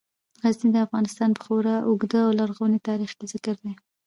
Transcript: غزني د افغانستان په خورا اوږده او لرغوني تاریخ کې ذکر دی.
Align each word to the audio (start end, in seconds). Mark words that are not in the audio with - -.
غزني 0.41 0.69
د 0.73 0.77
افغانستان 0.85 1.29
په 1.33 1.41
خورا 1.45 1.75
اوږده 1.87 2.19
او 2.27 2.31
لرغوني 2.39 2.79
تاریخ 2.89 3.11
کې 3.17 3.25
ذکر 3.33 3.55
دی. 3.63 3.73